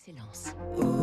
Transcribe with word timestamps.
Excellence. 0.00 0.54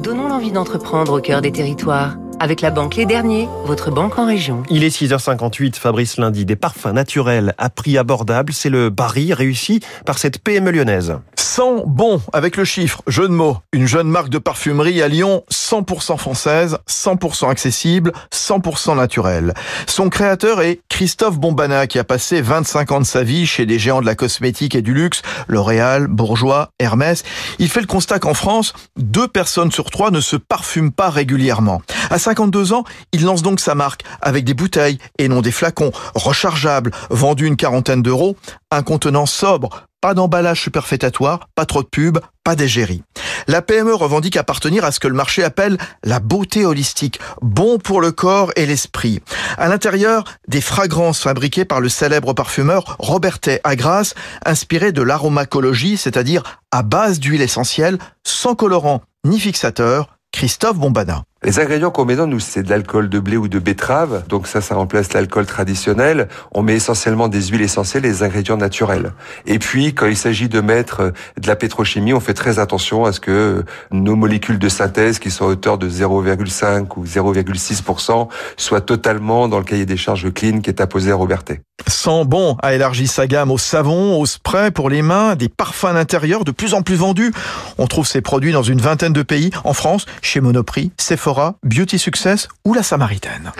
Donnons 0.02 0.28
l'envie 0.28 0.52
d'entreprendre 0.52 1.20
au 1.20 1.22
cœur 1.22 1.42
des 1.42 1.52
territoires. 1.52 2.16
Avec 2.40 2.62
la 2.62 2.72
banque 2.72 2.96
Les 2.96 3.06
Derniers, 3.06 3.48
votre 3.66 3.92
banque 3.92 4.18
en 4.18 4.26
région. 4.26 4.64
Il 4.72 4.84
est 4.84 4.96
6h58, 4.96 5.76
Fabrice 5.76 6.18
Lundi. 6.18 6.46
Des 6.46 6.56
parfums 6.56 6.94
naturels 6.94 7.54
à 7.60 7.70
prix 7.70 7.98
abordable, 7.98 8.54
c'est 8.54 8.70
le 8.70 8.90
baril 8.90 9.34
réussi 9.34 9.82
par 10.06 10.18
cette 10.18 10.40
PME 10.40 10.72
lyonnaise. 10.72 11.16
100 11.36 11.86
bon 11.88 12.22
avec 12.34 12.56
le 12.56 12.66
chiffre, 12.66 13.02
jeu 13.08 13.28
de 13.28 13.34
mots. 13.34 13.58
Une 13.74 13.88
jeune 13.88 14.08
marque 14.08 14.30
de 14.30 14.38
parfumerie 14.38 15.02
à 15.02 15.08
Lyon, 15.08 15.44
100% 15.52 16.18
française, 16.18 16.78
100% 16.88 17.50
accessible, 17.50 18.14
100% 18.32 18.96
naturelle. 18.96 19.56
Son 19.88 20.10
créateur 20.10 20.62
est 20.62 20.82
Christophe 20.98 21.38
Bombana 21.38 21.86
qui 21.86 22.00
a 22.00 22.04
passé 22.04 22.42
25 22.42 22.92
ans 22.92 23.00
de 23.00 23.06
sa 23.06 23.22
vie 23.22 23.46
chez 23.46 23.68
des 23.68 23.78
géants 23.78 24.02
de 24.02 24.08
la 24.08 24.16
cosmétique 24.16 24.74
et 24.74 24.82
du 24.82 24.96
luxe, 24.96 25.22
L'Oréal, 25.48 26.08
Bourgeois, 26.08 26.72
Hermès. 26.80 27.22
Il 27.60 27.70
fait 27.70 27.82
le 27.82 27.86
constat 27.86 28.18
qu'en 28.18 28.34
France, 28.34 28.74
deux 28.96 29.28
personnes 29.28 29.72
sur 29.72 29.92
trois 29.92 30.10
ne 30.10 30.20
se 30.20 30.38
parfument 30.38 30.90
pas 30.90 31.12
régulièrement. 31.12 31.84
À 32.10 32.18
52 32.18 32.74
ans, 32.74 32.84
il 33.12 33.26
lance 33.26 33.44
donc 33.44 33.60
sa 33.60 33.76
marque 33.76 34.06
avec 34.24 34.44
des 34.44 34.56
bouteilles 34.56 34.98
et 35.20 35.28
non 35.28 35.42
des 35.42 35.52
flacons 35.52 35.92
rechargeables, 36.16 36.90
vendus 37.12 37.46
une 37.46 37.58
quarantaine 37.58 38.02
d'euros, 38.02 38.36
un 38.72 38.82
contenant 38.82 39.28
sobre, 39.28 39.87
pas 40.02 40.14
d'emballage 40.14 40.62
superfétatoire, 40.62 41.50
pas 41.56 41.66
trop 41.66 41.84
de 41.84 41.88
pub, 41.88 42.20
pas 42.44 42.56
d'égérie. 42.56 43.04
La 43.48 43.62
PME 43.62 43.94
revendique 43.94 44.38
appartenir 44.38 44.86
à 44.86 44.92
ce 44.92 45.00
que 45.00 45.08
le 45.08 45.14
marché 45.14 45.44
appelle 45.44 45.78
la 46.04 46.20
beauté 46.20 46.66
holistique, 46.66 47.20
bon 47.42 47.78
pour 47.78 48.02
le 48.02 48.12
corps 48.12 48.52
et 48.56 48.66
l'esprit. 48.66 49.22
À 49.58 49.68
l'intérieur, 49.68 50.24
des 50.48 50.62
fragrances 50.62 51.22
fabriquées 51.22 51.66
par 51.66 51.80
le 51.80 51.90
célèbre 51.90 52.34
parfumeur 52.34 52.96
Robertet 53.00 53.62
Agras, 53.64 54.14
inspirées 54.46 54.92
de 54.92 55.02
l'aromacologie, 55.02 55.98
c'est-à-dire 55.98 56.44
à 56.72 56.84
base 56.84 57.20
d'huile 57.20 57.42
essentielle, 57.42 57.98
sans 58.24 58.56
colorant 58.56 59.02
ni 59.26 59.40
fixateur, 59.40 60.18
Christophe 60.32 60.78
Bombana. 60.78 61.24
Les 61.48 61.62
ingrédients 61.62 61.92
qu'on 61.92 62.04
met 62.04 62.18
dans 62.18 62.28
nous, 62.28 62.42
c'est 62.42 62.62
de 62.62 62.70
l'alcool 62.70 63.08
de 63.08 63.20
blé 63.20 63.38
ou 63.38 63.48
de 63.48 63.58
betterave. 63.58 64.26
Donc 64.28 64.48
ça, 64.48 64.60
ça 64.60 64.76
remplace 64.76 65.14
l'alcool 65.14 65.46
traditionnel. 65.46 66.28
On 66.52 66.62
met 66.62 66.76
essentiellement 66.76 67.30
des 67.30 67.42
huiles 67.42 67.62
essentielles 67.62 68.06
et 68.06 68.10
des 68.10 68.22
ingrédients 68.22 68.58
naturels. 68.58 69.14
Et 69.46 69.58
puis, 69.58 69.94
quand 69.94 70.08
il 70.08 70.18
s'agit 70.18 70.50
de 70.50 70.60
mettre 70.60 71.14
de 71.40 71.48
la 71.48 71.56
pétrochimie, 71.56 72.14
on 72.14 72.20
fait 72.20 72.34
très 72.34 72.60
attention 72.60 73.06
à 73.06 73.14
ce 73.14 73.22
que 73.22 73.64
nos 73.92 74.18
molécules 74.18 74.60
de 74.60 74.68
synthèse, 74.68 75.20
qui 75.20 75.32
sont 75.32 75.46
à 75.46 75.48
hauteur 75.48 75.78
de 75.78 75.90
0,5 75.90 76.88
ou 76.98 77.06
0,6%, 77.06 78.28
soient 78.58 78.82
totalement 78.82 79.48
dans 79.48 79.60
le 79.60 79.64
cahier 79.64 79.86
des 79.86 79.96
charges 79.96 80.30
clean 80.34 80.60
qui 80.60 80.70
est 80.70 80.82
apposé 80.82 81.12
à 81.12 81.16
Robertet. 81.16 81.62
Sans 81.88 82.26
bon 82.26 82.58
a 82.62 82.74
élargi 82.74 83.08
sa 83.08 83.28
gamme 83.28 83.52
au 83.52 83.58
savon, 83.58 84.20
au 84.20 84.26
spray 84.26 84.72
pour 84.72 84.90
les 84.90 85.02
mains, 85.02 85.36
des 85.36 85.48
parfums 85.48 85.94
d'intérieur 85.94 86.44
de 86.44 86.52
plus 86.52 86.74
en 86.74 86.82
plus 86.82 86.96
vendus. 86.96 87.32
On 87.78 87.88
trouve 87.88 88.08
ces 88.08 88.20
produits 88.20 88.52
dans 88.52 88.64
une 88.64 88.82
vingtaine 88.82 89.14
de 89.14 89.22
pays, 89.22 89.52
en 89.64 89.74
France, 89.74 90.06
chez 90.22 90.42
Monoprix, 90.42 90.92
Beauty 91.64 92.00
Success 92.00 92.48
ou 92.66 92.74
La 92.74 92.84
Samaritaine. 92.84 93.52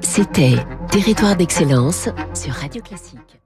C'était 0.00 0.56
Territoire 0.90 1.36
d'excellence 1.36 2.08
sur 2.32 2.52
Radio 2.54 2.80
Classique. 2.80 3.40